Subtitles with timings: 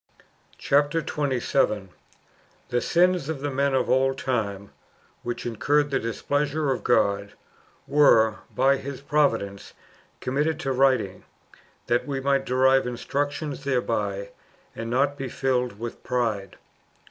[0.71, 1.91] —The
[2.81, 4.71] sins of the men of old time,
[5.23, 7.33] ivhich in curred the disi^leasnre of God,
[7.87, 9.73] zuere, hy His 2^'i"ovidence,
[10.19, 11.23] committed to writing,
[11.85, 14.29] that tee might derive instruction therehy,
[14.75, 16.53] and not he filled ivith j)ride.